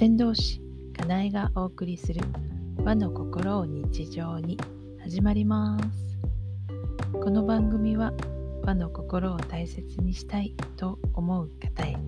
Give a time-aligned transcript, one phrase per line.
[0.00, 0.62] 先導師
[0.96, 2.22] かなえがお送りする
[2.82, 4.56] 和の心を日常に
[4.98, 6.18] 始まります。
[7.12, 8.14] この番組は
[8.62, 11.98] 和の心を大切にしたいと思う方へ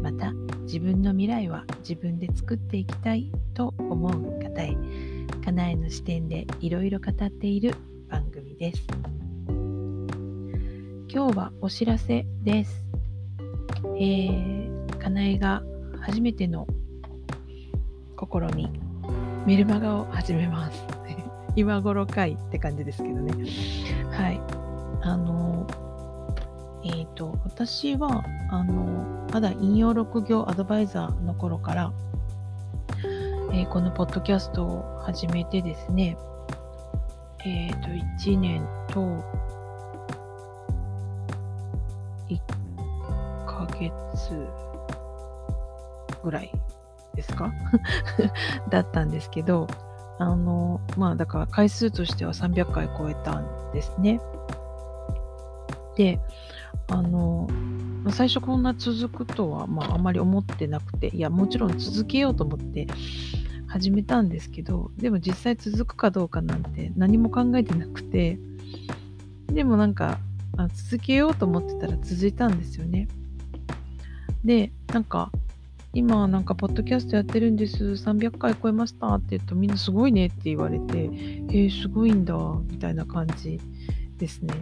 [0.00, 0.32] また
[0.62, 4.76] 自分の未来は自分で作っていきたいと思う方へ
[5.44, 7.74] かなえの視点でいろいろ語っている
[8.08, 8.86] 番組です。
[9.48, 12.84] 今日はお知らせです。
[13.96, 15.64] えー、かなえが
[16.00, 16.68] 初めての
[18.30, 18.70] 試み、
[19.44, 20.86] メルマガを始めます。
[21.56, 23.32] 今頃かいって感じですけどね。
[24.12, 24.40] はい。
[25.02, 25.66] あの、
[26.84, 31.92] えっ、ー、と、私は、あの、まだ引用6行アドバイザーの頃から、
[33.52, 36.16] えー、このポッドキャストを始めてですね、
[37.44, 39.00] えっ、ー、と、1年と、
[42.28, 42.40] 1
[43.44, 44.46] ヶ月
[46.22, 46.52] ぐらい
[47.14, 47.52] ですか？
[48.70, 49.66] だったんですけど、
[50.18, 54.20] あの、まあだから回数としては300回超えたんですね。
[55.96, 56.20] で、
[56.88, 57.48] あの、
[58.10, 62.86] 最初こんな続くとは、まああまり思ってなくて、いや、もちろん続けようと思って
[63.66, 68.38] 始めたんですけど、でも実際続くかどうかなんて何も考えてなくて、
[69.46, 70.18] でもなんか、
[70.56, 73.08] あ続けようと思ってたら続いたんですよね。
[74.44, 75.30] で、なんか、
[75.92, 77.84] 今なんかポッドキャストやってるんです。
[77.84, 82.34] 300回超えましたって言うとみんなすごいねって言われて、えー、すごいんだ
[82.70, 83.58] みたいな感じ
[84.16, 84.54] ですね。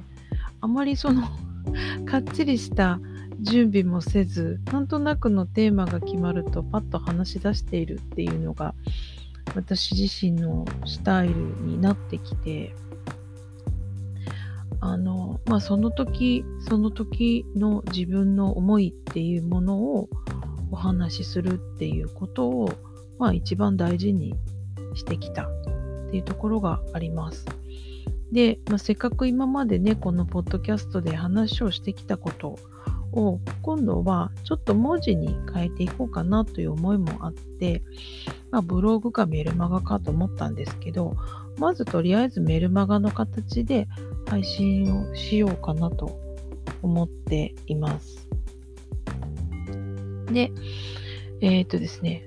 [0.60, 1.22] あまりその
[2.06, 2.98] かっちりした
[3.40, 8.74] 準備もせず、なんとなくのテーマが決まるとパッと話し出しているっていうのが
[9.54, 12.74] 私自身のスタイルになってきて、
[14.80, 20.08] あの、まあその時、その時の自分の思いっていうものを
[20.70, 22.70] お話しするっていうことを、
[23.18, 24.34] まあ、一番大事に
[24.94, 27.46] してきたっていうところがあります。
[28.32, 32.58] で、まあ、せっかく今までねこのポッドキャストで話をしてきたこと
[33.12, 37.82] を今度はちょっと文字に変えていこうかなという思いもあって、
[38.50, 41.16] まあ、ブログかメルマガかと思ったんですけど
[41.58, 43.88] まずとりあえずメルマガの形で
[44.26, 46.20] 配信をしようかなと
[46.82, 48.27] 思っています。
[50.32, 50.52] で、
[51.40, 52.24] えー、っとですね、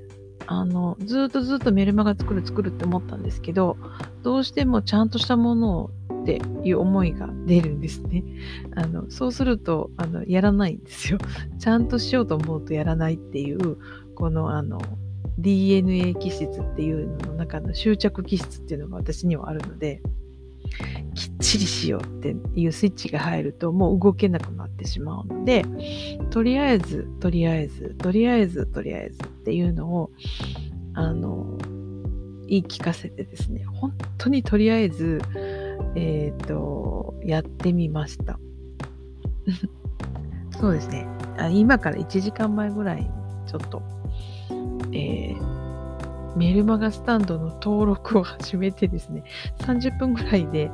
[0.47, 3.78] あの、ずっとずっとメルマガ作る作るって思ったんですけど、
[4.23, 5.91] どうしてもちゃんとしたものを
[6.22, 8.23] っていう思いが出るんですね。
[8.75, 11.17] あの、そうすると、あの、やらないんですよ。
[11.59, 13.78] ちゃんとしようと思うとやらないっていう、
[14.16, 14.79] この、あの、
[15.39, 20.01] DNA 気質っていうのの中の執着気質っていうのが私にはあるので、
[21.14, 25.66] きっちりしようっていうスイッチが入るともう動けなくなってしまうので
[26.30, 30.12] とりあえずとりあえずとりあえずとりあえずっていうのを
[30.94, 31.58] あの
[32.48, 35.22] 言い聞かせてですね本当にとりあえず
[35.96, 38.40] えっ、ー、とやってみました。
[40.60, 41.08] そうですね。
[41.52, 43.10] 今から1時間前ぐらい
[43.48, 43.81] ちょっと
[44.92, 45.50] えー
[46.36, 49.24] メルマガスタンドの登録を始めてですね、
[49.59, 50.72] 30分ぐらいで、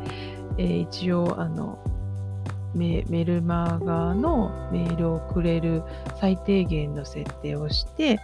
[0.58, 1.80] えー、一応、あの
[2.76, 5.84] メ、メルマガのメールをくれる
[6.20, 8.20] 最低限の設定をして、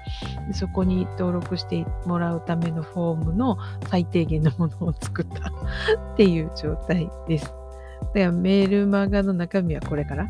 [0.53, 3.57] そこに登録してもらうためのフォームの
[3.89, 7.45] 最低限のものを作ったっていう状態です。
[7.45, 10.27] だからメールマガの中身はこれから。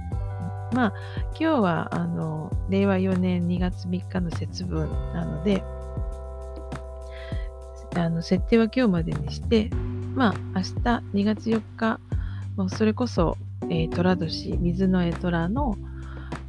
[0.74, 0.94] まあ、
[1.40, 5.64] 今日は、あの、令和4年2月3日の節分なので、
[7.96, 9.70] あの設定は今日までにして、
[10.16, 10.70] まあ、明日
[11.14, 12.00] 2月4日、
[12.56, 15.76] もうそれこそ、えー、寅年、水の絵虎の、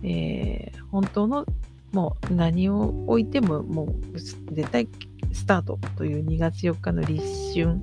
[0.03, 1.47] えー、本当の
[1.93, 4.89] もう何を置いてももう絶対
[5.33, 7.23] スタートという2月4日の立
[7.55, 7.79] 春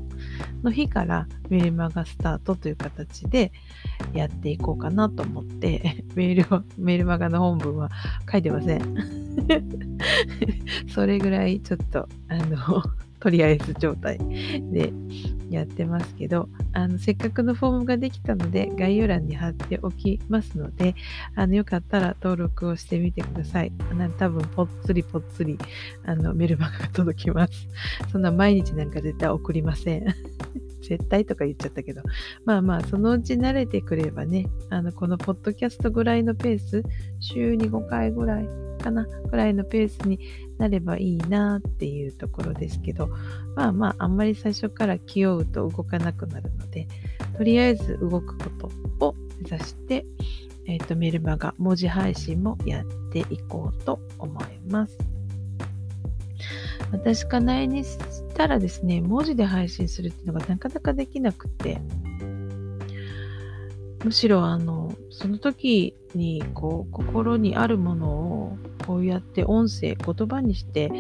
[0.64, 3.52] の日からメルマガスタートという形で
[4.14, 7.90] やっていこうかなと思って メールはメールマガの本文は
[8.30, 8.82] 書いてません。
[10.94, 12.84] それぐらいちょっとあの
[13.22, 14.18] とりあえず状態
[14.72, 14.92] で
[15.52, 20.96] やってますけど、あの、せっかくのフォームができたので、概要欄に貼っておきますので、
[21.36, 23.72] あの、よかったら登録をしてみてください。
[23.92, 25.60] あの多分、ぽっつりぽっつり、
[26.04, 27.68] あの、メルマガが届きます。
[28.12, 30.06] そんな毎日なんか絶対送りません。
[30.82, 32.02] 絶対とか言っちゃったけど、
[32.44, 36.84] まあまあ、そのうち慣れてくればね、あの、このポッドキャストぐらいのペース、
[37.20, 40.20] 週に5回ぐらいかな、ぐらいのペースに
[40.58, 43.10] なればいいなっていうところですけど、
[43.56, 46.88] まあまあ、あんまり最初から気負うと動かなくなるので、
[47.38, 48.50] とりあえず動くこ
[49.00, 50.06] とを目指して、
[50.68, 54.98] えっ、ー、と、メルマガ、文字配信もやっていこうと思います。
[56.92, 57.98] 私かなえにし
[58.36, 61.82] たらですね、文字で配信するっていうのがなかなかできなくて、
[64.04, 68.21] むしろあの、その時にこう心にあるものを
[68.92, 70.92] こうやって音声、言葉にして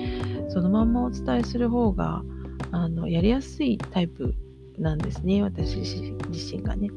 [0.47, 2.23] そのまんまお伝えする方が
[2.71, 4.33] あのやりやすいタイプ
[4.77, 6.89] なんですね、私自身がね。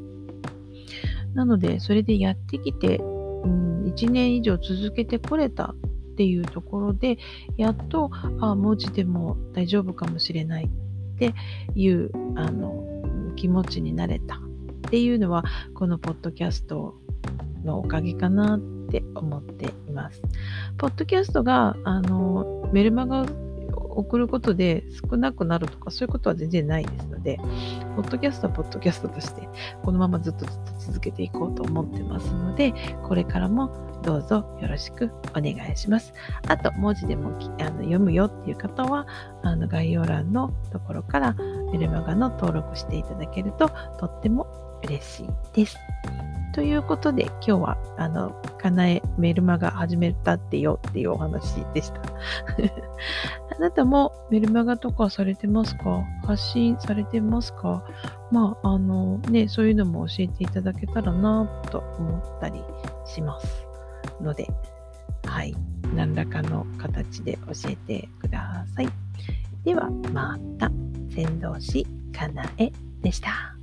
[1.33, 5.75] なので、それでやってきて、うん、1年以上続けてこれたっ
[6.15, 7.17] ていうところで、
[7.57, 8.09] やっと、
[8.39, 11.33] あ、文字でも大丈夫かもしれないって
[11.75, 14.39] いうあの気持ちになれたっ
[14.89, 15.43] ていうのは、
[15.73, 16.95] このポッドキャスト
[17.65, 18.59] のおかげかなっ
[18.89, 20.21] て思ってます。
[20.77, 23.25] ポッドキャストが、あの、メルマガを
[23.95, 27.37] 送ることで少なくなるとかそういうことは全然ないですので、
[27.95, 29.47] ポッドキャストはポッドキャストとして
[29.83, 33.71] このままずっとずっと続けていこうと思ってますので、これからも
[34.03, 36.13] どうぞよろしくお願いします。
[36.47, 39.07] あと、文字でもあの読むよっていう方は、
[39.43, 41.33] あの概要欄のところから
[41.71, 44.47] メルマガの登録していただけるととっても
[44.83, 45.77] 嬉しいです。
[46.55, 51.99] ということで、今日は、あの、かなえメルマガ始めたってよっていうお話でした。
[53.57, 56.01] あなたもメルマガとかされてますか？
[56.25, 57.83] 発信されてますか？
[58.31, 62.63] まあ、あのね、そういうのも教えていただけたらなと思ったり
[63.03, 63.67] します
[64.21, 64.47] ので、
[65.25, 65.53] はい。
[65.93, 68.87] 何らかの形で教えてください。
[69.65, 70.71] では、また、
[71.09, 71.85] 先導師
[72.17, 73.57] かなえでした。